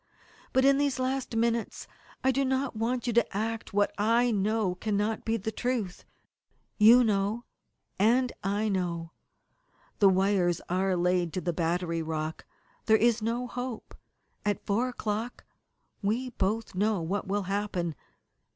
[0.51, 1.85] But in these last minutes
[2.23, 6.05] I do not want you to act what I know cannot be the truth.
[6.79, 7.45] You know
[7.99, 9.11] and I know.
[9.99, 12.45] The wires are laid to the battery rock.
[12.87, 13.93] There is no hope.
[14.43, 15.45] At four o'clock
[16.01, 17.93] we both know what will happen.